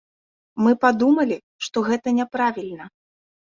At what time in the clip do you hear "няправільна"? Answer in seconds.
2.23-2.85